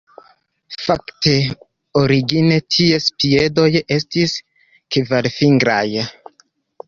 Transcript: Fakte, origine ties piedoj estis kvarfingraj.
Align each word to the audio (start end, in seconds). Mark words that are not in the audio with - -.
Fakte, 0.83 1.33
origine 2.01 2.57
ties 2.77 3.09
piedoj 3.23 3.67
estis 3.97 4.33
kvarfingraj. 4.97 5.85